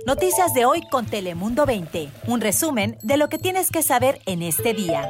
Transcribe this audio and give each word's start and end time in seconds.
Noticias 0.00 0.52
de 0.52 0.64
hoy 0.64 0.82
con 0.90 1.06
Telemundo 1.06 1.64
20. 1.64 2.08
Un 2.26 2.40
resumen 2.40 2.98
de 3.02 3.16
lo 3.16 3.28
que 3.28 3.38
tienes 3.38 3.70
que 3.70 3.82
saber 3.82 4.20
en 4.26 4.42
este 4.42 4.74
día. 4.74 5.08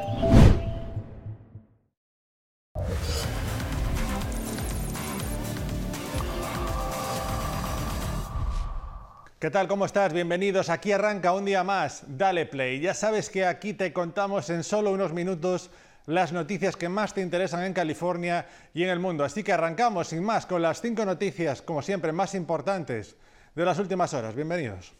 ¿Qué 9.38 9.50
tal? 9.50 9.66
¿Cómo 9.66 9.86
estás? 9.86 10.12
Bienvenidos. 10.12 10.68
Aquí 10.68 10.92
arranca 10.92 11.32
un 11.32 11.46
día 11.46 11.64
más. 11.64 12.04
Dale 12.06 12.44
play. 12.44 12.80
Ya 12.80 12.92
sabes 12.92 13.30
que 13.30 13.46
aquí 13.46 13.72
te 13.72 13.94
contamos 13.94 14.50
en 14.50 14.62
solo 14.62 14.92
unos 14.92 15.14
minutos 15.14 15.70
las 16.04 16.32
noticias 16.32 16.76
que 16.76 16.90
más 16.90 17.14
te 17.14 17.22
interesan 17.22 17.64
en 17.64 17.72
California 17.72 18.46
y 18.74 18.82
en 18.82 18.90
el 18.90 18.98
mundo. 18.98 19.24
Así 19.24 19.42
que 19.42 19.52
arrancamos 19.52 20.08
sin 20.08 20.22
más 20.22 20.44
con 20.44 20.60
las 20.60 20.82
cinco 20.82 21.04
noticias, 21.06 21.62
como 21.62 21.80
siempre, 21.80 22.12
más 22.12 22.34
importantes 22.34 23.16
de 23.54 23.64
las 23.64 23.78
últimas 23.78 24.14
horas. 24.14 24.34
Bienvenidos. 24.34 24.92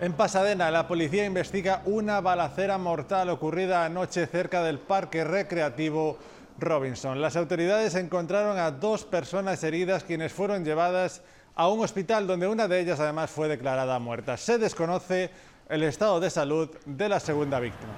En 0.00 0.12
Pasadena, 0.12 0.70
la 0.70 0.86
policía 0.86 1.24
investiga 1.24 1.80
una 1.86 2.20
balacera 2.20 2.76
mortal 2.76 3.30
ocurrida 3.30 3.84
anoche 3.84 4.26
cerca 4.26 4.62
del 4.62 4.78
parque 4.78 5.24
recreativo 5.24 6.18
Robinson. 6.58 7.20
Las 7.20 7.36
autoridades 7.36 7.94
encontraron 7.94 8.58
a 8.58 8.70
dos 8.70 9.04
personas 9.04 9.64
heridas 9.64 10.04
quienes 10.04 10.32
fueron 10.32 10.64
llevadas 10.64 11.22
a 11.54 11.68
un 11.68 11.82
hospital 11.82 12.26
donde 12.26 12.46
una 12.46 12.68
de 12.68 12.80
ellas 12.80 13.00
además 13.00 13.30
fue 13.30 13.48
declarada 13.48 13.98
muerta. 13.98 14.36
Se 14.36 14.58
desconoce 14.58 15.30
el 15.70 15.82
estado 15.82 16.20
de 16.20 16.28
salud 16.28 16.68
de 16.84 17.08
la 17.08 17.18
segunda 17.18 17.58
víctima. 17.58 17.92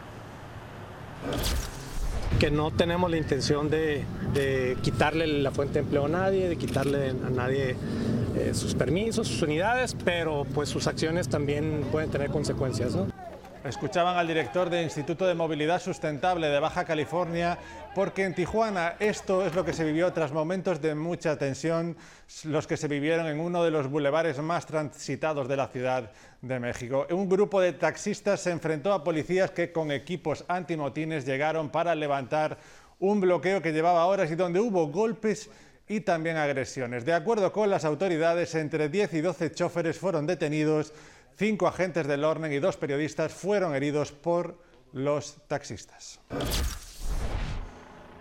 Que 2.38 2.50
no 2.50 2.70
tenemos 2.70 3.10
la 3.10 3.16
intención 3.16 3.68
de, 3.68 4.04
quitarle 4.82 5.26
la 5.26 5.50
fuente 5.50 5.74
de 5.74 5.80
empleo 5.80 6.06
a 6.06 6.08
nadie, 6.08 6.48
de 6.48 6.56
quitarle 6.56 7.10
a 7.10 7.30
nadie 7.30 7.76
eh, 8.36 8.52
sus 8.54 8.74
permisos, 8.74 9.26
sus 9.26 9.42
unidades, 9.42 9.96
pero 10.04 10.46
pues 10.54 10.68
sus 10.68 10.86
acciones 10.86 11.28
también 11.28 11.84
pueden 11.90 12.10
tener 12.10 12.30
consecuencias. 12.30 12.94
¿no? 12.94 13.17
Escuchaban 13.68 14.16
al 14.16 14.26
director 14.26 14.70
del 14.70 14.84
Instituto 14.84 15.26
de 15.26 15.34
Movilidad 15.34 15.78
Sustentable 15.78 16.48
de 16.48 16.58
Baja 16.58 16.86
California, 16.86 17.58
porque 17.94 18.24
en 18.24 18.34
Tijuana 18.34 18.94
esto 18.98 19.44
es 19.44 19.54
lo 19.54 19.62
que 19.62 19.74
se 19.74 19.84
vivió 19.84 20.10
tras 20.10 20.32
momentos 20.32 20.80
de 20.80 20.94
mucha 20.94 21.36
tensión, 21.36 21.94
los 22.44 22.66
que 22.66 22.78
se 22.78 22.88
vivieron 22.88 23.26
en 23.26 23.38
uno 23.38 23.62
de 23.62 23.70
los 23.70 23.90
bulevares 23.90 24.38
más 24.38 24.64
transitados 24.64 25.48
de 25.48 25.56
la 25.58 25.68
Ciudad 25.68 26.10
de 26.40 26.58
México. 26.58 27.06
Un 27.10 27.28
grupo 27.28 27.60
de 27.60 27.74
taxistas 27.74 28.40
se 28.40 28.52
enfrentó 28.52 28.90
a 28.94 29.04
policías 29.04 29.50
que 29.50 29.70
con 29.70 29.90
equipos 29.90 30.46
antimotines 30.48 31.26
llegaron 31.26 31.68
para 31.68 31.94
levantar 31.94 32.56
un 33.00 33.20
bloqueo 33.20 33.60
que 33.60 33.72
llevaba 33.72 34.06
horas 34.06 34.30
y 34.30 34.34
donde 34.34 34.60
hubo 34.60 34.86
golpes 34.86 35.50
y 35.86 36.00
también 36.00 36.38
agresiones. 36.38 37.04
De 37.04 37.12
acuerdo 37.12 37.52
con 37.52 37.68
las 37.68 37.84
autoridades, 37.84 38.54
entre 38.54 38.88
10 38.88 39.12
y 39.12 39.20
12 39.20 39.52
choferes 39.52 39.98
fueron 39.98 40.26
detenidos 40.26 40.94
Cinco 41.38 41.68
agentes 41.68 42.08
del 42.08 42.24
orden 42.24 42.52
y 42.52 42.58
dos 42.58 42.76
periodistas 42.76 43.32
fueron 43.32 43.72
heridos 43.72 44.10
por 44.10 44.58
los 44.92 45.36
taxistas. 45.46 46.18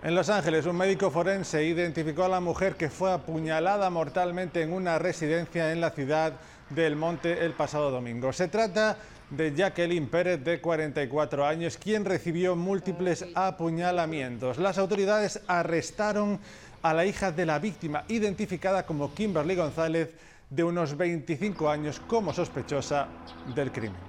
En 0.04 0.14
Los 0.14 0.30
Ángeles, 0.30 0.68
un 0.68 0.78
médico 0.78 1.10
forense 1.10 1.64
identificó 1.64 2.26
a 2.26 2.30
la 2.30 2.40
mujer 2.40 2.76
que 2.76 2.92
fue 2.92 3.12
apuñalada 3.12 3.90
mortalmente 3.90 4.62
en 4.62 4.72
una 4.72 5.00
residencia 5.00 5.72
en 5.72 5.82
la 5.82 5.90
ciudad 5.90 6.34
del 6.70 6.95
Monte 6.95 7.44
el 7.44 7.54
pasado 7.54 7.90
domingo. 7.90 8.32
Se 8.34 8.50
trata 8.50 9.00
de 9.32 9.52
Jacqueline 9.52 10.10
Pérez, 10.10 10.44
de 10.44 10.62
44 10.62 11.44
años, 11.44 11.76
quien 11.78 12.06
recibió 12.06 12.56
múltiples 12.56 13.26
apuñalamientos. 13.34 14.60
Las 14.60 14.78
autoridades 14.78 15.42
arrestaron 15.48 16.40
a 16.84 16.94
la 16.94 17.04
hija 17.04 17.32
de 17.32 17.48
la 17.48 17.58
víctima, 17.58 18.04
identificada 18.10 18.86
como 18.86 19.16
Kimberly 19.16 19.56
González, 19.56 20.12
de 20.50 20.64
unos 20.64 20.95
25 20.95 21.70
años 21.70 22.02
como 22.08 22.34
sospechosa 22.34 23.08
del 23.53 23.72
crimen. 23.72 24.00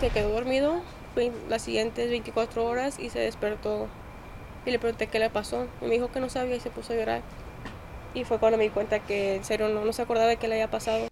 Se 0.00 0.10
quedó 0.10 0.30
dormido 0.30 0.82
las 1.48 1.62
siguientes 1.62 2.08
24 2.08 2.64
horas 2.64 2.98
y 2.98 3.10
se 3.10 3.20
despertó 3.20 3.88
y 4.64 4.70
le 4.70 4.78
pregunté 4.78 5.08
qué 5.08 5.18
le 5.18 5.30
pasó. 5.30 5.66
me 5.80 5.90
dijo 5.90 6.10
que 6.10 6.20
no 6.20 6.28
sabía 6.28 6.56
y 6.56 6.60
se 6.60 6.70
puso 6.70 6.92
a 6.92 6.96
llorar. 6.96 7.22
Y 8.14 8.24
fue 8.24 8.38
cuando 8.38 8.58
me 8.58 8.64
di 8.64 8.70
cuenta 8.70 9.00
que 9.00 9.36
en 9.36 9.44
serio 9.44 9.68
no, 9.68 9.84
no 9.84 9.92
se 9.92 10.02
acordaba 10.02 10.28
de 10.28 10.36
qué 10.36 10.48
le 10.48 10.54
había 10.54 10.70
pasado. 10.70 11.08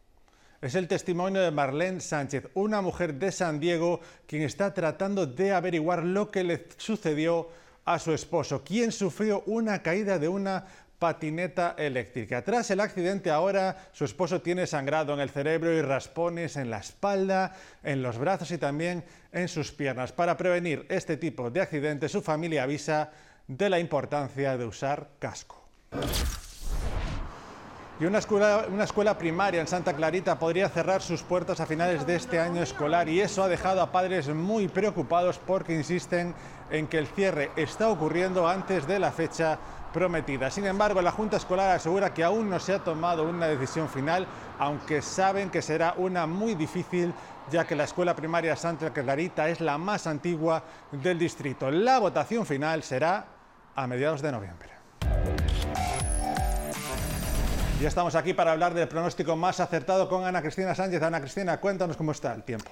Es 0.60 0.74
el 0.74 0.88
testimonio 0.88 1.40
de 1.40 1.50
Marlene 1.50 2.00
Sánchez, 2.00 2.48
una 2.52 2.82
mujer 2.82 3.14
de 3.14 3.32
San 3.32 3.60
Diego, 3.60 4.00
quien 4.26 4.42
está 4.42 4.74
tratando 4.74 5.26
de 5.26 5.52
averiguar 5.52 6.04
lo 6.04 6.30
que 6.30 6.44
le 6.44 6.68
sucedió 6.76 7.48
a 7.86 7.98
su 7.98 8.12
esposo, 8.12 8.62
quien 8.62 8.92
sufrió 8.92 9.42
una 9.46 9.82
caída 9.82 10.18
de 10.18 10.28
una 10.28 10.66
patineta 11.00 11.74
eléctrica. 11.78 12.44
Tras 12.44 12.70
el 12.70 12.78
accidente 12.78 13.30
ahora 13.30 13.88
su 13.90 14.04
esposo 14.04 14.42
tiene 14.42 14.66
sangrado 14.66 15.14
en 15.14 15.20
el 15.20 15.30
cerebro 15.30 15.72
y 15.72 15.80
raspones 15.80 16.56
en 16.56 16.70
la 16.70 16.78
espalda, 16.78 17.56
en 17.82 18.02
los 18.02 18.18
brazos 18.18 18.52
y 18.52 18.58
también 18.58 19.02
en 19.32 19.48
sus 19.48 19.72
piernas. 19.72 20.12
Para 20.12 20.36
prevenir 20.36 20.86
este 20.90 21.16
tipo 21.16 21.50
de 21.50 21.62
accidentes 21.62 22.12
su 22.12 22.20
familia 22.20 22.64
avisa 22.64 23.10
de 23.48 23.70
la 23.70 23.80
importancia 23.80 24.56
de 24.58 24.66
usar 24.66 25.08
casco. 25.18 25.64
Y 27.98 28.06
una 28.06 28.18
escuela, 28.18 28.66
una 28.70 28.84
escuela, 28.84 29.18
primaria 29.18 29.60
en 29.60 29.66
Santa 29.66 29.94
Clarita 29.94 30.38
podría 30.38 30.70
cerrar 30.70 31.02
sus 31.02 31.22
puertas 31.22 31.60
a 31.60 31.66
finales 31.66 32.06
de 32.06 32.16
este 32.16 32.40
año 32.40 32.62
escolar 32.62 33.08
y 33.10 33.20
eso 33.20 33.42
ha 33.42 33.48
dejado 33.48 33.82
a 33.82 33.92
padres 33.92 34.28
muy 34.28 34.68
preocupados 34.68 35.38
porque 35.38 35.74
insisten 35.74 36.34
en 36.70 36.86
que 36.86 36.96
el 36.96 37.06
cierre 37.06 37.50
está 37.56 37.90
ocurriendo 37.90 38.48
antes 38.48 38.86
de 38.86 38.98
la 38.98 39.12
fecha 39.12 39.58
prometida. 39.92 40.50
Sin 40.50 40.66
embargo, 40.66 41.02
la 41.02 41.12
Junta 41.12 41.36
Escolar 41.36 41.76
asegura 41.76 42.14
que 42.14 42.24
aún 42.24 42.48
no 42.48 42.58
se 42.58 42.74
ha 42.74 42.78
tomado 42.78 43.24
una 43.24 43.46
decisión 43.46 43.88
final, 43.88 44.26
aunque 44.58 45.02
saben 45.02 45.50
que 45.50 45.62
será 45.62 45.94
una 45.96 46.26
muy 46.26 46.54
difícil, 46.54 47.12
ya 47.50 47.64
que 47.66 47.76
la 47.76 47.84
escuela 47.84 48.14
primaria 48.14 48.56
Santa 48.56 48.90
Clarita 48.92 49.48
es 49.48 49.60
la 49.60 49.78
más 49.78 50.06
antigua 50.06 50.62
del 50.92 51.18
distrito. 51.18 51.70
La 51.70 51.98
votación 51.98 52.46
final 52.46 52.82
será 52.82 53.26
a 53.74 53.86
mediados 53.86 54.22
de 54.22 54.32
noviembre. 54.32 54.70
Ya 57.80 57.88
estamos 57.88 58.14
aquí 58.14 58.34
para 58.34 58.52
hablar 58.52 58.74
del 58.74 58.88
pronóstico 58.88 59.36
más 59.36 59.58
acertado 59.58 60.06
con 60.06 60.24
Ana 60.24 60.42
Cristina 60.42 60.74
Sánchez. 60.74 61.02
Ana 61.02 61.18
Cristina, 61.18 61.58
cuéntanos 61.58 61.96
cómo 61.96 62.12
está 62.12 62.34
el 62.34 62.42
tiempo. 62.42 62.70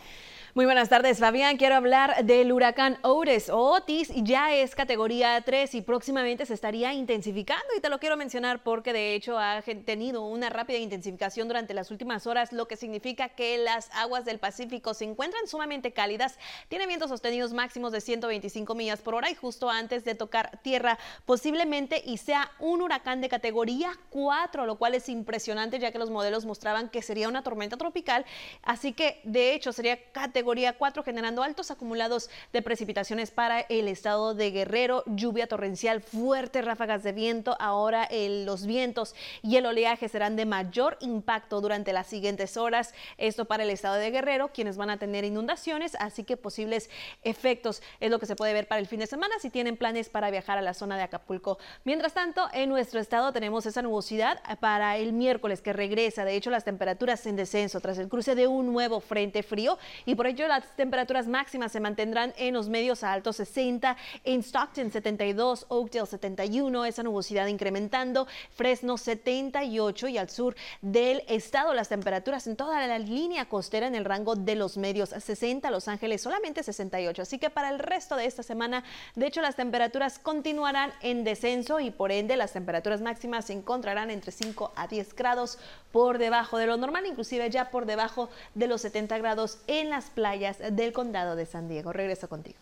Muy 0.58 0.64
buenas 0.64 0.88
tardes, 0.88 1.20
Fabián. 1.20 1.56
Quiero 1.56 1.76
hablar 1.76 2.24
del 2.24 2.50
huracán 2.50 2.98
Otis. 3.02 3.48
Otis 3.48 4.10
ya 4.12 4.52
es 4.52 4.74
categoría 4.74 5.40
3 5.40 5.72
y 5.76 5.82
próximamente 5.82 6.46
se 6.46 6.54
estaría 6.54 6.92
intensificando 6.94 7.64
y 7.76 7.80
te 7.80 7.88
lo 7.88 8.00
quiero 8.00 8.16
mencionar 8.16 8.64
porque 8.64 8.92
de 8.92 9.14
hecho 9.14 9.38
ha 9.38 9.62
tenido 9.62 10.26
una 10.26 10.50
rápida 10.50 10.78
intensificación 10.78 11.46
durante 11.46 11.74
las 11.74 11.92
últimas 11.92 12.26
horas, 12.26 12.52
lo 12.52 12.66
que 12.66 12.74
significa 12.74 13.28
que 13.28 13.56
las 13.58 13.88
aguas 13.92 14.24
del 14.24 14.40
Pacífico 14.40 14.94
se 14.94 15.04
encuentran 15.04 15.46
sumamente 15.46 15.92
cálidas, 15.92 16.40
tiene 16.66 16.88
vientos 16.88 17.10
sostenidos 17.10 17.52
máximos 17.52 17.92
de 17.92 18.00
125 18.00 18.74
millas 18.74 19.00
por 19.00 19.14
hora 19.14 19.30
y 19.30 19.36
justo 19.36 19.70
antes 19.70 20.04
de 20.04 20.16
tocar 20.16 20.58
tierra 20.64 20.98
posiblemente 21.24 22.02
y 22.04 22.16
sea 22.16 22.50
un 22.58 22.82
huracán 22.82 23.20
de 23.20 23.28
categoría 23.28 23.92
4, 24.10 24.66
lo 24.66 24.74
cual 24.74 24.96
es 24.96 25.08
impresionante 25.08 25.78
ya 25.78 25.92
que 25.92 26.00
los 26.00 26.10
modelos 26.10 26.46
mostraban 26.46 26.88
que 26.88 27.00
sería 27.00 27.28
una 27.28 27.44
tormenta 27.44 27.76
tropical, 27.76 28.26
así 28.64 28.92
que 28.92 29.20
de 29.22 29.54
hecho 29.54 29.72
sería 29.72 30.10
categoría 30.10 30.47
categoría 30.48 30.78
4, 30.78 31.02
generando 31.02 31.42
altos 31.42 31.70
acumulados 31.70 32.30
de 32.54 32.62
precipitaciones 32.62 33.30
para 33.30 33.60
el 33.60 33.86
estado 33.86 34.32
de 34.32 34.50
Guerrero, 34.50 35.02
lluvia 35.04 35.46
torrencial, 35.46 36.00
fuertes 36.00 36.64
ráfagas 36.64 37.02
de 37.02 37.12
viento. 37.12 37.54
Ahora 37.60 38.08
los 38.10 38.64
vientos 38.64 39.14
y 39.42 39.56
el 39.56 39.66
oleaje 39.66 40.08
serán 40.08 40.36
de 40.36 40.46
mayor 40.46 40.96
impacto 41.00 41.60
durante 41.60 41.92
las 41.92 42.06
siguientes 42.06 42.56
horas. 42.56 42.94
Esto 43.18 43.44
para 43.44 43.62
el 43.62 43.68
estado 43.68 43.96
de 43.96 44.10
Guerrero, 44.10 44.48
quienes 44.48 44.78
van 44.78 44.88
a 44.88 44.96
tener 44.96 45.22
inundaciones, 45.26 45.94
así 45.96 46.24
que 46.24 46.38
posibles 46.38 46.88
efectos 47.24 47.82
es 48.00 48.10
lo 48.10 48.18
que 48.18 48.24
se 48.24 48.34
puede 48.34 48.54
ver 48.54 48.66
para 48.66 48.80
el 48.80 48.86
fin 48.86 49.00
de 49.00 49.06
semana 49.06 49.34
si 49.42 49.50
tienen 49.50 49.76
planes 49.76 50.08
para 50.08 50.30
viajar 50.30 50.56
a 50.56 50.62
la 50.62 50.72
zona 50.72 50.96
de 50.96 51.02
Acapulco. 51.02 51.58
Mientras 51.84 52.14
tanto, 52.14 52.48
en 52.54 52.70
nuestro 52.70 53.00
estado 53.00 53.34
tenemos 53.34 53.66
esa 53.66 53.82
nubosidad 53.82 54.40
para 54.60 54.96
el 54.96 55.12
miércoles 55.12 55.60
que 55.60 55.74
regresa. 55.74 56.24
De 56.24 56.36
hecho, 56.36 56.48
las 56.48 56.64
temperaturas 56.64 57.26
en 57.26 57.36
descenso 57.36 57.80
tras 57.80 57.98
el 57.98 58.08
cruce 58.08 58.34
de 58.34 58.46
un 58.46 58.72
nuevo 58.72 59.00
frente 59.00 59.42
frío 59.42 59.76
y 60.06 60.14
por 60.14 60.26
ello 60.28 60.48
las 60.48 60.76
temperaturas 60.76 61.26
máximas 61.26 61.72
se 61.72 61.80
mantendrán 61.80 62.34
en 62.36 62.54
los 62.54 62.68
medios 62.68 63.02
a 63.04 63.12
altos 63.12 63.36
60, 63.36 63.96
en 64.24 64.42
Stockton 64.42 64.90
72, 64.90 65.66
Oakdale 65.68 66.06
71, 66.06 66.84
esa 66.84 67.02
nubosidad 67.02 67.46
incrementando, 67.46 68.26
Fresno 68.50 68.96
78 68.96 70.08
y 70.08 70.18
al 70.18 70.30
sur 70.30 70.54
del 70.82 71.22
estado 71.28 71.74
las 71.74 71.88
temperaturas 71.88 72.46
en 72.46 72.56
toda 72.56 72.86
la 72.86 72.98
línea 72.98 73.48
costera 73.48 73.86
en 73.86 73.94
el 73.94 74.04
rango 74.04 74.36
de 74.36 74.54
los 74.54 74.76
medios 74.76 75.10
60, 75.10 75.70
Los 75.70 75.88
Ángeles 75.88 76.22
solamente 76.22 76.62
68. 76.62 77.22
Así 77.22 77.38
que 77.38 77.50
para 77.50 77.70
el 77.70 77.78
resto 77.78 78.16
de 78.16 78.26
esta 78.26 78.42
semana, 78.42 78.84
de 79.14 79.26
hecho, 79.26 79.40
las 79.40 79.56
temperaturas 79.56 80.18
continuarán 80.18 80.92
en 81.02 81.24
descenso 81.24 81.80
y 81.80 81.90
por 81.90 82.12
ende 82.12 82.36
las 82.36 82.52
temperaturas 82.52 83.00
máximas 83.00 83.46
se 83.46 83.52
encontrarán 83.52 84.10
entre 84.10 84.32
5 84.32 84.72
a 84.76 84.86
10 84.86 85.14
grados 85.14 85.58
por 85.92 86.18
debajo 86.18 86.58
de 86.58 86.66
lo 86.66 86.76
normal, 86.76 87.06
inclusive 87.06 87.50
ya 87.50 87.70
por 87.70 87.86
debajo 87.86 88.28
de 88.54 88.66
los 88.66 88.82
70 88.82 89.18
grados 89.18 89.58
en 89.66 89.90
las 89.90 90.10
playas 90.18 90.58
del 90.72 90.92
condado 90.92 91.36
de 91.36 91.46
San 91.46 91.68
Diego. 91.68 91.92
Regreso 91.92 92.28
contigo. 92.28 92.58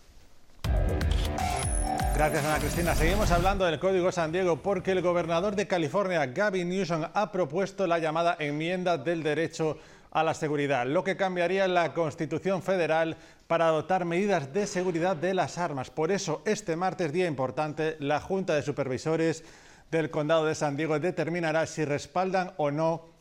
Gracias, 2.15 2.45
Ana 2.45 2.59
Cristina. 2.59 2.95
Seguimos 2.95 3.31
hablando 3.31 3.65
del 3.65 3.79
Código 3.79 4.13
San 4.13 4.31
Diego 4.31 4.59
porque 4.59 4.93
el 4.93 5.01
gobernador 5.01 5.57
de 5.57 5.67
California, 5.67 6.27
Gavin 6.27 6.69
Newsom, 6.69 7.05
ha 7.15 7.33
propuesto 7.33 7.87
la 7.87 7.99
llamada 7.99 8.37
enmienda 8.39 8.99
del 8.99 9.23
derecho 9.23 9.79
a 10.11 10.23
la 10.23 10.35
seguridad, 10.35 10.87
lo 10.87 11.03
que 11.03 11.17
cambiaría 11.17 11.67
la 11.67 11.95
Constitución 11.95 12.63
Federal 12.63 13.17
para 13.47 13.69
adoptar 13.69 14.05
medidas 14.05 14.53
de 14.53 14.67
seguridad 14.67 15.17
de 15.17 15.33
las 15.33 15.57
armas. 15.57 15.89
Por 15.89 16.13
eso, 16.13 16.43
este 16.45 16.77
martes, 16.77 17.11
día 17.11 17.27
importante, 17.27 17.97
la 18.01 18.21
Junta 18.21 18.55
de 18.55 18.61
Supervisores 18.61 19.45
del 19.91 20.11
Condado 20.11 20.45
de 20.45 20.55
San 20.55 20.77
Diego 20.77 21.01
determinará 21.01 21.65
si 21.67 21.87
respaldan 21.87 22.53
o 22.59 22.71
no 22.71 23.16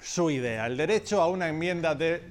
su 0.00 0.30
idea. 0.30 0.66
El 0.66 0.76
derecho 0.76 1.20
a 1.20 1.28
una 1.28 1.48
enmienda 1.48 1.94
de 1.94 2.22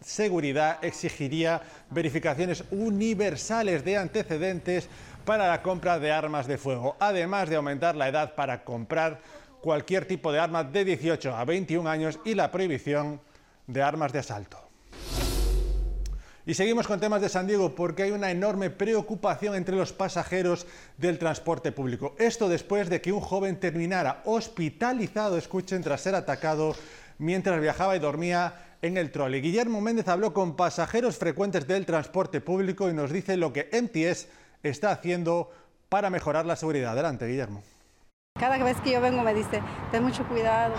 seguridad 0.00 0.78
exigiría 0.82 1.60
verificaciones 1.90 2.64
universales 2.70 3.84
de 3.84 3.96
antecedentes 3.96 4.88
para 5.24 5.48
la 5.48 5.62
compra 5.62 5.98
de 5.98 6.10
armas 6.10 6.46
de 6.46 6.58
fuego, 6.58 6.96
además 6.98 7.50
de 7.50 7.56
aumentar 7.56 7.96
la 7.96 8.08
edad 8.08 8.34
para 8.34 8.64
comprar 8.64 9.20
cualquier 9.60 10.06
tipo 10.06 10.32
de 10.32 10.38
arma 10.38 10.64
de 10.64 10.84
18 10.84 11.36
a 11.36 11.44
21 11.44 11.88
años 11.88 12.18
y 12.24 12.34
la 12.34 12.50
prohibición 12.50 13.20
de 13.66 13.82
armas 13.82 14.12
de 14.12 14.20
asalto. 14.20 14.68
Y 16.48 16.54
seguimos 16.54 16.86
con 16.86 16.98
temas 16.98 17.20
de 17.20 17.28
San 17.28 17.46
Diego 17.46 17.74
porque 17.74 18.04
hay 18.04 18.10
una 18.10 18.30
enorme 18.30 18.70
preocupación 18.70 19.54
entre 19.54 19.76
los 19.76 19.92
pasajeros 19.92 20.66
del 20.96 21.18
transporte 21.18 21.72
público. 21.72 22.16
Esto 22.18 22.48
después 22.48 22.88
de 22.88 23.02
que 23.02 23.12
un 23.12 23.20
joven 23.20 23.60
terminara 23.60 24.22
hospitalizado, 24.24 25.36
escuchen, 25.36 25.82
tras 25.82 26.00
ser 26.00 26.14
atacado 26.14 26.74
mientras 27.18 27.60
viajaba 27.60 27.96
y 27.96 27.98
dormía 27.98 28.54
en 28.82 28.96
el 28.96 29.10
trolley. 29.10 29.40
Guillermo 29.40 29.80
Méndez 29.80 30.08
habló 30.08 30.32
con 30.32 30.56
pasajeros 30.56 31.18
frecuentes 31.18 31.66
del 31.66 31.86
transporte 31.86 32.40
público 32.40 32.88
y 32.88 32.94
nos 32.94 33.12
dice 33.12 33.36
lo 33.36 33.52
que 33.52 33.68
MTS 33.72 34.28
está 34.62 34.90
haciendo 34.92 35.50
para 35.88 36.10
mejorar 36.10 36.46
la 36.46 36.56
seguridad. 36.56 36.92
Adelante, 36.92 37.26
Guillermo. 37.26 37.62
Cada 38.38 38.62
vez 38.62 38.80
que 38.80 38.92
yo 38.92 39.00
vengo 39.00 39.22
me 39.22 39.34
dice, 39.34 39.60
ten 39.90 40.04
mucho 40.04 40.26
cuidado. 40.28 40.74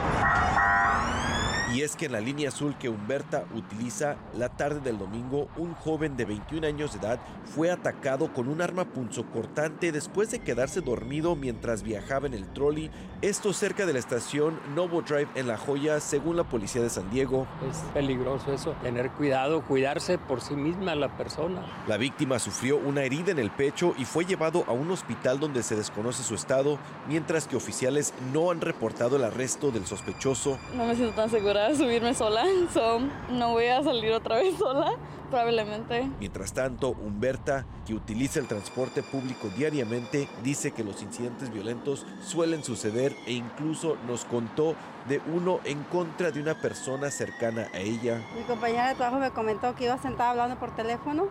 Y 1.72 1.84
es 1.84 1.96
que 1.96 2.08
en 2.08 2.14
la 2.14 2.20
línea 2.20 2.50
azul 2.50 2.76
que 2.80 2.90
Humberta 2.90 3.46
utiliza, 3.54 4.16
la 4.36 4.50
tarde 4.50 4.80
del 4.80 4.98
domingo, 4.98 5.50
un 5.56 5.76
joven 5.76 6.18
de 6.18 6.26
21 6.26 6.66
años 6.66 6.94
de 6.94 7.00
edad 7.00 7.20
fue 7.46 7.70
atacado 7.70 8.34
con 8.34 8.48
un 8.48 8.64
arma 8.64 8.86
punzocortante 8.86 9.92
después 9.92 10.32
de 10.32 10.40
quedarse 10.40 10.82
dormido 10.82 11.36
mientras 11.36 11.84
viajaba 11.84 12.26
en 12.26 12.34
el 12.34 12.52
trolley, 12.54 12.90
esto 13.22 13.54
cerca 13.54 13.86
de 13.86 13.94
la 13.94 14.00
estación 14.00 14.60
Novo 14.74 15.04
Drive 15.04 15.28
en 15.36 15.48
La 15.48 15.58
Joya, 15.58 16.00
según 16.00 16.38
la 16.38 16.44
policía 16.44 16.82
de 16.82 16.90
San 16.90 17.12
Diego. 17.12 17.46
Es 17.70 17.78
peligroso 17.94 18.52
eso, 18.52 18.72
tener 18.82 19.12
cuidado, 19.12 19.62
cuidarse 19.62 20.18
por 20.18 20.42
sí 20.42 20.56
misma 20.56 20.96
la 20.96 21.16
persona. 21.18 21.62
La 21.88 21.98
víctima 21.98 22.40
sufrió 22.40 22.78
una 22.78 23.04
herida 23.04 23.32
en 23.32 23.38
el 23.38 23.52
pecho 23.52 23.94
y 23.96 24.06
fue 24.06 24.26
llevado 24.26 24.64
a 24.68 24.72
un 24.72 24.90
hospital 24.90 25.40
donde 25.40 25.62
se 25.62 25.76
desconoce 25.76 26.24
su 26.24 26.34
estado, 26.34 26.80
mientras 27.08 27.48
que 27.48 27.56
oficiales 27.56 28.16
no 28.34 28.50
han 28.50 28.60
reportado 28.60 29.18
el 29.18 29.24
arresto 29.24 29.70
del 29.70 29.86
sospechoso. 29.86 30.58
No 30.76 30.86
me 30.86 30.96
siento 30.96 31.14
tan 31.14 31.30
segura 31.30 31.59
de 31.68 31.76
subirme 31.78 32.14
sola, 32.14 32.46
so 32.74 33.00
no 33.30 33.52
voy 33.52 33.66
a 33.66 33.84
salir 33.84 34.12
otra 34.14 34.38
vez 34.38 34.56
sola, 34.60 34.94
probablemente. 35.30 36.10
Mientras 36.20 36.54
tanto, 36.54 36.90
Humberta, 36.90 37.66
que 37.86 37.94
utiliza 37.94 38.40
el 38.40 38.48
transporte 38.48 39.04
público 39.04 39.50
diariamente, 39.56 40.30
dice 40.44 40.72
que 40.72 40.84
los 40.84 41.02
incidentes 41.02 41.52
violentos 41.52 42.06
suelen 42.22 42.64
suceder 42.64 43.16
e 43.26 43.34
incluso 43.34 43.98
nos 44.08 44.26
contó 44.26 44.76
de 45.08 45.22
uno 45.34 45.60
en 45.66 45.84
contra 45.84 46.32
de 46.32 46.42
una 46.42 46.56
persona 46.56 47.12
cercana 47.12 47.68
a 47.74 47.80
ella. 47.80 48.22
Mi 48.36 48.44
compañera 48.44 48.90
de 48.90 48.96
trabajo 48.96 49.20
me 49.20 49.32
comentó 49.32 49.76
que 49.76 49.86
iba 49.86 49.98
sentada 49.98 50.32
hablando 50.32 50.58
por 50.58 50.76
teléfono 50.76 51.28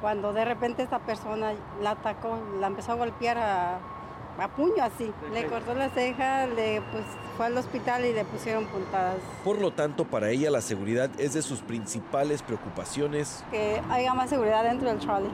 cuando 0.00 0.32
de 0.32 0.44
repente 0.44 0.82
esta 0.82 0.98
persona 1.00 1.52
la 1.82 1.90
atacó, 1.90 2.38
la 2.58 2.68
empezó 2.68 2.92
a 2.92 2.94
golpear 2.94 3.38
a, 3.38 3.78
a 4.38 4.48
puño 4.48 4.82
así. 4.82 5.12
Le 5.32 5.46
cortó 5.46 5.74
la 5.74 5.90
ceja, 5.90 6.46
le 6.46 6.82
pues, 6.92 7.04
fue 7.36 7.46
al 7.46 7.56
hospital 7.56 8.04
y 8.04 8.12
le 8.12 8.24
pusieron 8.24 8.66
puntadas. 8.66 9.16
Por 9.44 9.60
lo 9.60 9.72
tanto, 9.72 10.04
para 10.04 10.30
ella 10.30 10.50
la 10.50 10.60
seguridad 10.60 11.10
es 11.18 11.34
de 11.34 11.42
sus 11.42 11.60
principales 11.60 12.42
preocupaciones. 12.42 13.44
Que 13.50 13.80
haya 13.90 14.14
más 14.14 14.30
seguridad 14.30 14.64
dentro 14.64 14.88
del 14.88 14.98
trolley, 14.98 15.30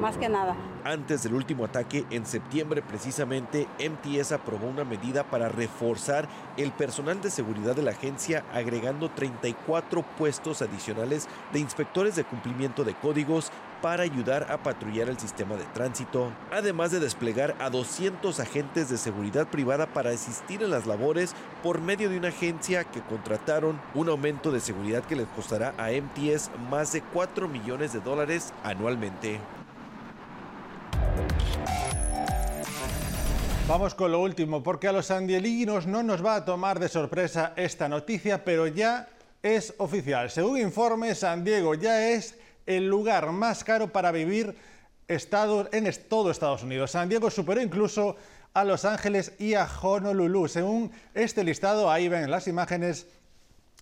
más 0.00 0.16
que 0.16 0.28
nada. 0.28 0.56
Antes 0.84 1.24
del 1.24 1.34
último 1.34 1.64
ataque, 1.64 2.06
en 2.10 2.24
septiembre 2.24 2.80
precisamente, 2.82 3.66
MTS 3.78 4.32
aprobó 4.32 4.68
una 4.68 4.84
medida 4.84 5.24
para 5.24 5.48
reforzar 5.48 6.28
el 6.56 6.70
personal 6.70 7.20
de 7.20 7.30
seguridad 7.30 7.74
de 7.74 7.82
la 7.82 7.90
agencia, 7.90 8.44
agregando 8.54 9.10
34 9.10 10.02
puestos 10.16 10.62
adicionales 10.62 11.28
de 11.52 11.58
inspectores 11.58 12.14
de 12.16 12.24
cumplimiento 12.24 12.84
de 12.84 12.94
códigos 12.94 13.50
para 13.82 14.02
ayudar 14.02 14.50
a 14.50 14.62
patrullar 14.62 15.08
el 15.08 15.18
sistema 15.18 15.56
de 15.56 15.64
tránsito, 15.74 16.32
además 16.50 16.90
de 16.90 17.00
desplegar 17.00 17.54
a 17.58 17.70
200 17.70 18.40
agentes 18.40 18.88
de 18.88 18.98
seguridad 18.98 19.48
privada 19.48 19.86
para 19.86 20.10
asistir 20.10 20.62
en 20.62 20.70
las 20.70 20.86
labores 20.86 21.34
por 21.62 21.80
medio 21.80 22.10
de 22.10 22.18
una 22.18 22.28
agencia 22.28 22.84
que 22.84 23.00
contrataron 23.02 23.80
un 23.94 24.08
aumento 24.08 24.50
de 24.50 24.60
seguridad 24.60 25.04
que 25.04 25.16
les 25.16 25.28
costará 25.28 25.74
a 25.78 25.90
MTS 25.90 26.50
más 26.70 26.92
de 26.92 27.02
4 27.02 27.48
millones 27.48 27.92
de 27.92 28.00
dólares 28.00 28.52
anualmente. 28.64 29.38
Vamos 33.68 33.94
con 33.94 34.10
lo 34.10 34.22
último, 34.22 34.62
porque 34.62 34.88
a 34.88 34.92
los 34.92 35.06
sandielinos 35.06 35.86
no 35.86 36.02
nos 36.02 36.24
va 36.24 36.36
a 36.36 36.44
tomar 36.46 36.80
de 36.80 36.88
sorpresa 36.88 37.52
esta 37.54 37.86
noticia, 37.86 38.42
pero 38.42 38.66
ya 38.66 39.08
es 39.42 39.74
oficial. 39.76 40.30
Según 40.30 40.58
informe, 40.58 41.14
San 41.14 41.44
Diego 41.44 41.74
ya 41.74 42.08
es 42.08 42.34
el 42.68 42.86
lugar 42.86 43.32
más 43.32 43.64
caro 43.64 43.88
para 43.88 44.12
vivir 44.12 44.54
en 45.08 45.92
todo 46.08 46.30
Estados 46.30 46.62
Unidos. 46.62 46.90
San 46.90 47.08
Diego 47.08 47.30
superó 47.30 47.62
incluso 47.62 48.16
a 48.52 48.62
Los 48.62 48.84
Ángeles 48.84 49.32
y 49.38 49.54
a 49.54 49.66
Honolulu. 49.66 50.48
Según 50.48 50.92
este 51.14 51.44
listado, 51.44 51.90
ahí 51.90 52.08
ven 52.08 52.30
las 52.30 52.46
imágenes, 52.46 53.06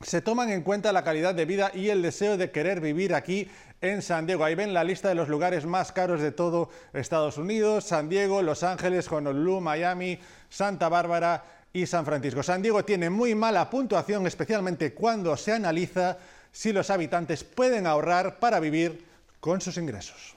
se 0.03 0.23
toman 0.23 0.51
en 0.51 0.63
cuenta 0.63 0.93
la 0.93 1.03
calidad 1.03 1.35
de 1.35 1.47
vida 1.47 1.73
y 1.75 1.89
el 1.89 2.01
deseo 2.01 2.37
de 2.37 2.53
querer 2.53 2.81
vivir 2.81 3.13
aquí 3.13 3.51
en 3.81 4.03
San 4.03 4.25
Diego. 4.25 4.45
Ahí 4.45 4.55
ven 4.55 4.73
la 4.73 4.85
lista 4.85 5.09
de 5.09 5.17
los 5.17 5.29
lugares 5.29 5.67
más 5.67 5.91
caros 5.91 6.21
de 6.21 6.31
todo 6.31 6.71
Estados 6.93 7.39
Unidos, 7.39 7.87
San 7.87 8.09
Diego, 8.09 8.41
Los 8.41 8.63
Ángeles, 8.63 9.11
Honolulu, 9.11 9.61
Miami, 9.61 10.21
Santa 10.49 10.89
Bárbara 10.89 11.43
y 11.73 11.87
San 11.87 12.05
Francisco. 12.05 12.45
San 12.45 12.63
Diego 12.63 12.85
tiene 12.85 13.11
muy 13.11 13.35
mala 13.35 13.69
puntuación, 13.69 14.29
especialmente 14.29 14.95
cuando 14.95 15.37
se 15.37 15.53
analiza 15.53 16.19
si 16.57 16.73
los 16.73 16.89
habitantes 16.89 17.45
pueden 17.45 17.87
ahorrar 17.87 18.39
para 18.39 18.61
vivir 18.61 19.05
con 19.41 19.61
sus 19.61 19.77
ingresos. 19.77 20.35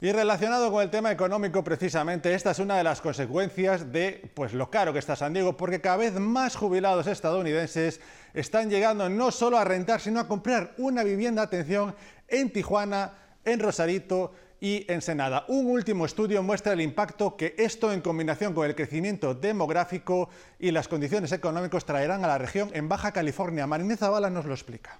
Y 0.00 0.10
relacionado 0.10 0.72
con 0.72 0.82
el 0.82 0.90
tema 0.90 1.12
económico, 1.12 1.62
precisamente, 1.62 2.34
esta 2.34 2.50
es 2.50 2.58
una 2.58 2.76
de 2.76 2.82
las 2.82 3.00
consecuencias 3.00 3.92
de 3.92 4.28
pues, 4.34 4.54
lo 4.54 4.70
caro 4.70 4.92
que 4.92 4.98
está 4.98 5.14
San 5.14 5.32
Diego, 5.32 5.56
porque 5.56 5.80
cada 5.80 5.98
vez 5.98 6.14
más 6.14 6.56
jubilados 6.56 7.06
estadounidenses 7.06 8.00
están 8.34 8.68
llegando 8.68 9.08
no 9.08 9.30
solo 9.30 9.56
a 9.56 9.64
rentar, 9.64 10.00
sino 10.00 10.18
a 10.18 10.26
comprar 10.26 10.74
una 10.76 11.04
vivienda, 11.04 11.42
atención, 11.42 11.94
en 12.26 12.52
Tijuana, 12.52 13.12
en 13.44 13.60
Rosarito 13.60 14.34
y 14.64 14.90
Ensenada. 14.90 15.44
Un 15.48 15.66
último 15.66 16.06
estudio 16.06 16.42
muestra 16.42 16.72
el 16.72 16.80
impacto 16.80 17.36
que 17.36 17.54
esto, 17.58 17.92
en 17.92 18.00
combinación 18.00 18.54
con 18.54 18.66
el 18.66 18.74
crecimiento 18.74 19.34
demográfico 19.34 20.30
y 20.58 20.70
las 20.70 20.88
condiciones 20.88 21.32
económicas, 21.32 21.84
traerán 21.84 22.24
a 22.24 22.28
la 22.28 22.38
región 22.38 22.70
en 22.72 22.88
Baja 22.88 23.12
California. 23.12 23.66
Marinés 23.66 23.98
Zavala 23.98 24.30
nos 24.30 24.46
lo 24.46 24.54
explica 24.54 24.98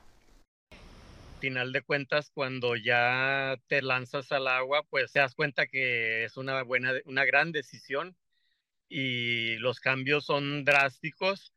final 1.41 1.73
de 1.73 1.83
cuentas, 1.83 2.31
cuando 2.31 2.75
ya 2.75 3.59
te 3.67 3.83
lanzas 3.83 4.33
al 4.33 4.49
agua, 4.49 4.83
pues 4.89 5.13
te 5.13 5.19
das 5.19 5.35
cuenta 5.35 5.67
que 5.67 6.25
es 6.25 6.39
una 6.39 6.63
buena, 6.63 6.93
una 7.05 7.27
gran 7.27 7.53
decisión 7.53 8.17
y 8.89 9.57
los 9.57 9.79
cambios 9.79 10.25
son 10.25 10.65
drásticos, 10.65 11.53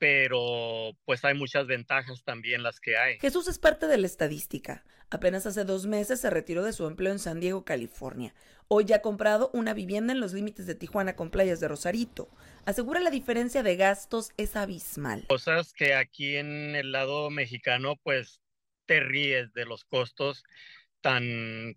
pero 0.00 0.96
pues 1.04 1.26
hay 1.26 1.34
muchas 1.34 1.66
ventajas 1.66 2.24
también 2.24 2.62
las 2.62 2.80
que 2.80 2.96
hay. 2.96 3.18
Jesús 3.18 3.46
es 3.48 3.58
parte 3.58 3.86
de 3.86 3.98
la 3.98 4.06
estadística. 4.06 4.82
Apenas 5.10 5.44
hace 5.44 5.64
dos 5.64 5.86
meses 5.86 6.22
se 6.22 6.30
retiró 6.30 6.64
de 6.64 6.72
su 6.72 6.86
empleo 6.86 7.12
en 7.12 7.18
San 7.18 7.38
Diego, 7.38 7.66
California. 7.66 8.34
Hoy 8.68 8.86
ya 8.86 8.96
ha 8.96 9.02
comprado 9.02 9.50
una 9.52 9.74
vivienda 9.74 10.14
en 10.14 10.20
los 10.20 10.32
límites 10.32 10.66
de 10.66 10.74
Tijuana 10.74 11.16
con 11.16 11.30
playas 11.30 11.60
de 11.60 11.68
Rosarito. 11.68 12.30
Asegura 12.64 13.00
la 13.00 13.10
diferencia 13.10 13.62
de 13.62 13.76
gastos 13.76 14.30
es 14.38 14.56
abismal. 14.56 15.26
Cosas 15.28 15.74
que 15.74 15.92
aquí 15.94 16.36
en 16.36 16.74
el 16.74 16.92
lado 16.92 17.28
mexicano 17.28 17.96
pues 18.02 18.40
te 18.86 19.00
ríes 19.00 19.52
de 19.52 19.66
los 19.66 19.84
costos 19.84 20.44
tan, 21.02 21.76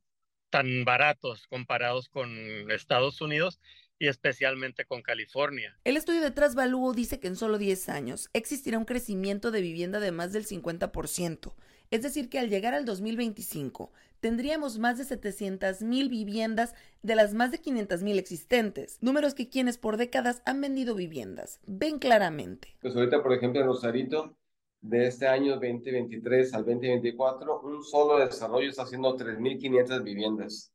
tan 0.50 0.86
baratos 0.86 1.46
comparados 1.48 2.08
con 2.08 2.72
Estados 2.72 3.20
Unidos 3.20 3.60
y 4.04 4.10
especialmente 4.10 4.84
con 4.84 5.02
California. 5.02 5.78
El 5.86 5.96
estudio 5.96 6.20
de 6.20 6.32
Trasvalúo 6.32 6.92
dice 6.92 7.22
que 7.22 7.30
en 7.30 7.38
solo 7.38 7.58
10 7.58 7.88
años 7.88 8.30
existirá 8.34 8.78
un 8.78 8.84
crecimiento 8.84 9.50
de 9.50 9.62
vivienda 9.62 10.02
de 10.02 10.12
más 10.12 10.34
del 10.34 10.46
50%, 10.46 11.54
es 11.90 12.02
decir, 12.02 12.28
que 12.28 12.38
al 12.38 12.50
llegar 12.50 12.74
al 12.74 12.84
2025 12.84 13.94
tendríamos 14.20 14.78
más 14.78 14.98
de 14.98 15.06
700 15.06 15.84
mil 15.84 16.10
viviendas 16.10 16.76
de 17.02 17.16
las 17.16 17.34
más 17.34 17.52
de 17.52 17.60
500 17.60 18.04
mil 18.04 18.20
existentes, 18.20 18.98
números 19.00 19.36
que 19.36 19.48
quienes 19.48 19.78
por 19.78 19.96
décadas 19.96 20.42
han 20.46 20.60
vendido 20.60 20.96
viviendas 20.96 21.62
ven 21.66 21.98
claramente. 21.98 22.76
Pues 22.82 22.98
ahorita, 22.98 23.24
por 23.24 23.32
ejemplo, 23.32 23.62
en 23.62 23.68
Rosarito 23.68 24.36
de 24.82 25.08
este 25.08 25.28
año 25.28 25.54
2023 25.54 26.54
al 26.56 26.66
2024, 26.66 27.62
un 27.62 27.82
solo 27.86 28.20
desarrollo 28.20 28.70
está 28.70 28.84
haciendo 28.84 29.16
3.500 29.16 30.04
viviendas 30.04 30.74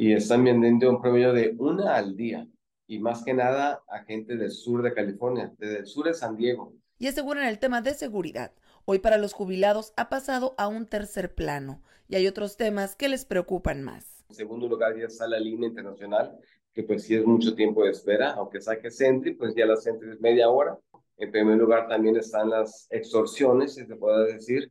y 0.00 0.12
están 0.12 0.44
vendiendo 0.44 0.88
un 0.88 1.02
promedio 1.02 1.32
de 1.32 1.56
una 1.58 1.96
al 1.96 2.14
día 2.14 2.46
y 2.86 3.00
más 3.00 3.24
que 3.24 3.34
nada 3.34 3.82
a 3.88 4.04
gente 4.04 4.36
del 4.36 4.52
sur 4.52 4.80
de 4.80 4.94
California, 4.94 5.52
desde 5.58 5.78
el 5.78 5.86
sur 5.86 6.06
de 6.06 6.14
San 6.14 6.36
Diego. 6.36 6.72
Y 7.00 7.08
aseguran 7.08 7.48
el 7.48 7.58
tema 7.58 7.82
de 7.82 7.94
seguridad. 7.94 8.52
Hoy 8.84 9.00
para 9.00 9.18
los 9.18 9.32
jubilados 9.32 9.92
ha 9.96 10.08
pasado 10.08 10.54
a 10.56 10.68
un 10.68 10.86
tercer 10.86 11.34
plano 11.34 11.82
y 12.08 12.14
hay 12.14 12.28
otros 12.28 12.56
temas 12.56 12.94
que 12.94 13.08
les 13.08 13.24
preocupan 13.24 13.82
más. 13.82 14.24
En 14.28 14.36
segundo 14.36 14.68
lugar 14.68 14.96
ya 14.96 15.06
está 15.06 15.26
la 15.26 15.40
línea 15.40 15.68
internacional, 15.68 16.38
que 16.72 16.84
pues 16.84 17.02
sí 17.02 17.16
es 17.16 17.26
mucho 17.26 17.56
tiempo 17.56 17.82
de 17.82 17.90
espera, 17.90 18.30
aunque 18.34 18.60
saque 18.60 18.92
Sentry, 18.92 19.34
pues 19.34 19.52
ya 19.56 19.66
la 19.66 19.74
Sentry 19.74 20.12
es 20.12 20.20
media 20.20 20.48
hora. 20.48 20.78
En 21.16 21.32
primer 21.32 21.58
lugar 21.58 21.88
también 21.88 22.16
están 22.16 22.50
las 22.50 22.86
extorsiones, 22.90 23.74
si 23.74 23.84
se 23.84 23.96
puede 23.96 24.34
decir, 24.34 24.70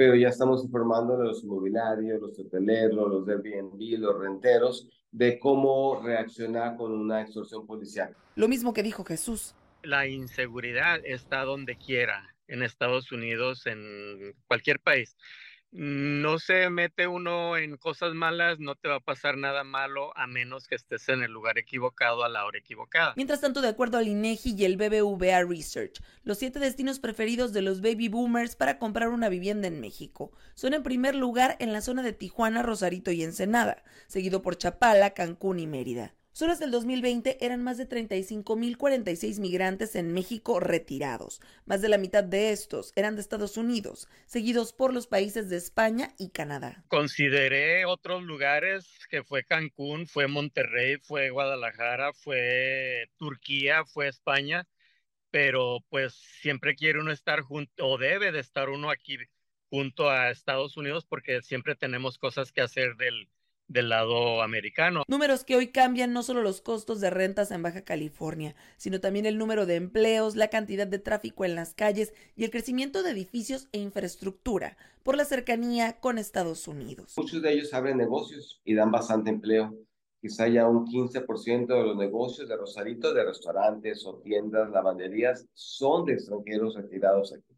pero 0.00 0.14
ya 0.14 0.28
estamos 0.28 0.64
informando 0.64 1.12
a 1.12 1.24
los 1.24 1.44
inmobiliarios, 1.44 2.22
los 2.22 2.38
hoteleros, 2.38 3.10
los 3.10 3.28
Airbnb, 3.28 3.98
los 3.98 4.18
renteros, 4.18 4.88
de 5.10 5.38
cómo 5.38 6.00
reaccionar 6.02 6.74
con 6.78 6.92
una 6.92 7.20
extorsión 7.20 7.66
policial. 7.66 8.16
Lo 8.34 8.48
mismo 8.48 8.72
que 8.72 8.82
dijo 8.82 9.04
Jesús. 9.04 9.54
La 9.82 10.06
inseguridad 10.06 11.00
está 11.04 11.44
donde 11.44 11.76
quiera, 11.76 12.34
en 12.48 12.62
Estados 12.62 13.12
Unidos, 13.12 13.66
en 13.66 14.34
cualquier 14.46 14.80
país 14.80 15.18
no 15.72 16.38
se 16.38 16.68
mete 16.68 17.06
uno 17.06 17.56
en 17.56 17.76
cosas 17.76 18.14
malas, 18.14 18.58
no 18.58 18.74
te 18.74 18.88
va 18.88 18.96
a 18.96 19.00
pasar 19.00 19.36
nada 19.36 19.62
malo 19.62 20.16
a 20.16 20.26
menos 20.26 20.66
que 20.66 20.74
estés 20.74 21.08
en 21.08 21.22
el 21.22 21.30
lugar 21.30 21.58
equivocado 21.58 22.24
a 22.24 22.28
la 22.28 22.44
hora 22.44 22.58
equivocada. 22.58 23.14
Mientras 23.16 23.40
tanto, 23.40 23.60
de 23.60 23.68
acuerdo 23.68 23.98
al 23.98 24.08
INEGI 24.08 24.54
y 24.56 24.64
el 24.64 24.76
BBVA 24.76 25.44
Research, 25.44 26.00
los 26.24 26.38
siete 26.38 26.58
destinos 26.58 26.98
preferidos 26.98 27.52
de 27.52 27.62
los 27.62 27.80
baby 27.80 28.08
boomers 28.08 28.56
para 28.56 28.78
comprar 28.78 29.10
una 29.10 29.28
vivienda 29.28 29.68
en 29.68 29.80
México 29.80 30.32
son 30.54 30.74
en 30.74 30.82
primer 30.82 31.14
lugar 31.14 31.56
en 31.60 31.72
la 31.72 31.80
zona 31.80 32.02
de 32.02 32.12
Tijuana, 32.12 32.62
Rosarito 32.62 33.10
y 33.12 33.22
Ensenada, 33.22 33.84
seguido 34.08 34.42
por 34.42 34.56
Chapala, 34.56 35.10
Cancún 35.10 35.60
y 35.60 35.66
Mérida. 35.66 36.14
Solo 36.40 36.54
hasta 36.54 36.64
el 36.64 36.70
2020 36.70 37.44
eran 37.44 37.62
más 37.62 37.76
de 37.76 37.86
35.046 37.86 39.40
migrantes 39.40 39.94
en 39.94 40.14
México 40.14 40.58
retirados. 40.58 41.42
Más 41.66 41.82
de 41.82 41.90
la 41.90 41.98
mitad 41.98 42.24
de 42.24 42.50
estos 42.50 42.94
eran 42.96 43.14
de 43.14 43.20
Estados 43.20 43.58
Unidos, 43.58 44.08
seguidos 44.24 44.72
por 44.72 44.94
los 44.94 45.06
países 45.06 45.50
de 45.50 45.58
España 45.58 46.14
y 46.18 46.30
Canadá. 46.30 46.82
Consideré 46.88 47.84
otros 47.84 48.22
lugares 48.22 48.88
que 49.10 49.22
fue 49.22 49.44
Cancún, 49.44 50.06
fue 50.06 50.28
Monterrey, 50.28 50.96
fue 51.02 51.28
Guadalajara, 51.28 52.14
fue 52.14 53.10
Turquía, 53.18 53.84
fue 53.84 54.08
España, 54.08 54.66
pero 55.30 55.84
pues 55.90 56.14
siempre 56.40 56.74
quiere 56.74 57.00
uno 57.00 57.12
estar 57.12 57.42
junto 57.42 57.86
o 57.86 57.98
debe 57.98 58.32
de 58.32 58.40
estar 58.40 58.70
uno 58.70 58.88
aquí 58.88 59.18
junto 59.68 60.08
a 60.08 60.30
Estados 60.30 60.78
Unidos 60.78 61.04
porque 61.04 61.42
siempre 61.42 61.76
tenemos 61.76 62.16
cosas 62.16 62.50
que 62.50 62.62
hacer 62.62 62.96
del 62.96 63.28
del 63.70 63.88
lado 63.88 64.42
americano. 64.42 65.04
Números 65.06 65.44
que 65.44 65.54
hoy 65.54 65.68
cambian 65.68 66.12
no 66.12 66.24
solo 66.24 66.42
los 66.42 66.60
costos 66.60 67.00
de 67.00 67.08
rentas 67.08 67.52
en 67.52 67.62
Baja 67.62 67.82
California, 67.82 68.56
sino 68.76 69.00
también 69.00 69.26
el 69.26 69.38
número 69.38 69.64
de 69.64 69.76
empleos, 69.76 70.34
la 70.34 70.48
cantidad 70.48 70.88
de 70.88 70.98
tráfico 70.98 71.44
en 71.44 71.54
las 71.54 71.72
calles 71.72 72.12
y 72.34 72.42
el 72.42 72.50
crecimiento 72.50 73.04
de 73.04 73.12
edificios 73.12 73.68
e 73.70 73.78
infraestructura 73.78 74.76
por 75.04 75.16
la 75.16 75.24
cercanía 75.24 76.00
con 76.00 76.18
Estados 76.18 76.66
Unidos. 76.66 77.14
Muchos 77.16 77.40
de 77.42 77.52
ellos 77.52 77.72
abren 77.72 77.96
negocios 77.96 78.60
y 78.64 78.74
dan 78.74 78.90
bastante 78.90 79.30
empleo. 79.30 79.72
Quizá 80.20 80.48
ya 80.48 80.66
un 80.66 80.86
15% 80.86 81.66
de 81.66 81.82
los 81.82 81.96
negocios 81.96 82.48
de 82.48 82.56
Rosarito, 82.56 83.14
de 83.14 83.24
restaurantes 83.24 84.04
o 84.04 84.16
tiendas, 84.16 84.68
lavanderías, 84.70 85.46
son 85.54 86.04
de 86.06 86.14
extranjeros 86.14 86.74
retirados 86.74 87.32
aquí. 87.32 87.56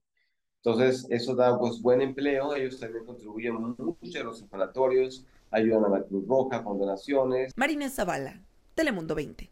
Entonces, 0.64 1.06
eso 1.10 1.34
da 1.34 1.58
pues 1.58 1.80
buen 1.80 2.02
empleo, 2.02 2.54
ellos 2.54 2.78
también 2.78 3.04
contribuyen 3.04 3.54
mucho 3.54 4.20
a 4.20 4.22
los 4.22 4.42
inflatorios, 4.42 5.26
ayudan 5.52 5.84
a 5.84 5.88
la 5.88 6.02
Cruz 6.02 6.26
Roja 6.26 6.64
con 6.64 6.78
donaciones. 6.78 7.52
Marina 7.56 7.88
Zavala, 7.88 8.40
Telemundo 8.74 9.14
20. 9.14 9.50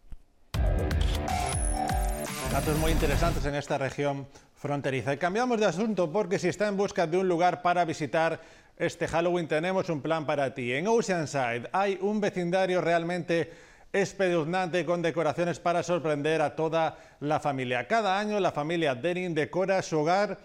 Datos 2.53 2.79
muy 2.79 2.91
interesantes 2.91 3.45
en 3.45 3.55
esta 3.55 3.79
región 3.79 4.27
fronteriza. 4.55 5.15
Y 5.15 5.19
cambiamos 5.19 5.61
de 5.61 5.67
asunto 5.67 6.11
porque 6.11 6.39
si 6.39 6.49
está 6.49 6.67
en 6.67 6.77
busca 6.77 7.07
de 7.07 7.19
un 7.19 7.29
lugar 7.29 7.63
para 7.63 7.85
visitar 7.85 8.41
este 8.77 9.07
Halloween 9.07 9.47
tenemos 9.47 9.89
un 9.91 10.01
plan 10.01 10.27
para 10.27 10.55
ti. 10.55 10.73
En 10.73 10.89
Oceanside 10.89 11.69
hay 11.73 11.99
un 12.01 12.21
vecindario 12.21 12.81
realmente 12.81 13.53
espeluznante 13.93 14.85
con 14.87 15.03
decoraciones 15.03 15.61
para 15.61 15.83
sorprender 15.83 16.41
a 16.41 16.57
toda 16.57 16.97
la 17.21 17.41
familia. 17.41 17.87
Cada 17.87 18.19
año 18.19 18.41
la 18.41 18.53
familia 18.53 18.95
Denning 18.95 19.35
decora 19.35 19.83
su 19.83 19.99
hogar 19.99 20.39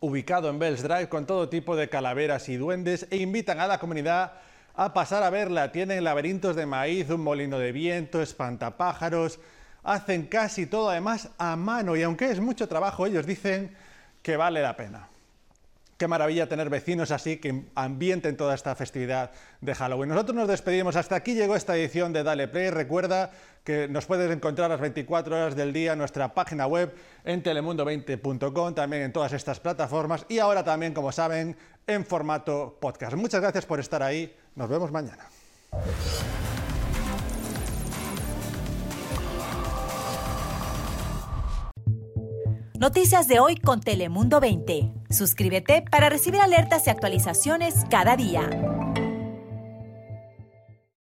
ubicado 0.00 0.50
en 0.50 0.58
Bells 0.58 0.82
Drive 0.82 1.08
con 1.08 1.24
todo 1.24 1.48
tipo 1.48 1.76
de 1.76 1.88
calaveras 1.88 2.48
y 2.48 2.56
duendes 2.56 3.06
e 3.10 3.18
invitan 3.18 3.60
a 3.60 3.66
la 3.66 3.78
comunidad 3.78 4.32
a 4.76 4.92
pasar 4.92 5.22
a 5.22 5.30
verla. 5.30 5.72
Tienen 5.72 6.04
laberintos 6.04 6.54
de 6.54 6.66
maíz, 6.66 7.08
un 7.10 7.22
molino 7.22 7.58
de 7.58 7.72
viento, 7.72 8.20
espantapájaros. 8.20 9.40
Hacen 9.82 10.26
casi 10.26 10.66
todo 10.66 10.90
además 10.90 11.30
a 11.38 11.56
mano 11.56 11.96
y 11.96 12.02
aunque 12.02 12.30
es 12.30 12.40
mucho 12.40 12.68
trabajo, 12.68 13.06
ellos 13.06 13.26
dicen 13.26 13.74
que 14.22 14.36
vale 14.36 14.60
la 14.60 14.76
pena. 14.76 15.08
Qué 15.96 16.08
maravilla 16.08 16.46
tener 16.46 16.68
vecinos 16.68 17.10
así 17.10 17.38
que 17.38 17.64
ambienten 17.74 18.36
toda 18.36 18.54
esta 18.54 18.74
festividad 18.74 19.30
de 19.62 19.74
Halloween. 19.74 20.10
Nosotros 20.10 20.36
nos 20.36 20.48
despedimos. 20.48 20.94
Hasta 20.94 21.16
aquí 21.16 21.34
llegó 21.34 21.56
esta 21.56 21.74
edición 21.74 22.12
de 22.12 22.22
Dale 22.22 22.48
Play. 22.48 22.68
Recuerda 22.68 23.30
que 23.64 23.88
nos 23.88 24.04
puedes 24.04 24.30
encontrar 24.30 24.68
las 24.68 24.80
24 24.80 25.34
horas 25.34 25.56
del 25.56 25.72
día 25.72 25.94
en 25.94 25.98
nuestra 25.98 26.34
página 26.34 26.66
web 26.66 26.94
en 27.24 27.42
telemundo20.com, 27.42 28.74
también 28.74 29.02
en 29.04 29.12
todas 29.12 29.32
estas 29.32 29.58
plataformas 29.58 30.26
y 30.28 30.38
ahora 30.38 30.62
también, 30.62 30.92
como 30.92 31.12
saben, 31.12 31.56
en 31.86 32.04
formato 32.04 32.76
podcast. 32.78 33.14
Muchas 33.14 33.40
gracias 33.40 33.64
por 33.64 33.80
estar 33.80 34.02
ahí. 34.02 34.36
Nos 34.54 34.68
vemos 34.68 34.92
mañana. 34.92 35.26
Noticias 42.78 43.26
de 43.26 43.40
hoy 43.40 43.56
con 43.56 43.80
Telemundo 43.80 44.38
20. 44.38 44.92
Suscríbete 45.08 45.82
para 45.90 46.10
recibir 46.10 46.40
alertas 46.42 46.86
y 46.86 46.90
actualizaciones 46.90 47.74
cada 47.90 48.16
día. 48.16 48.75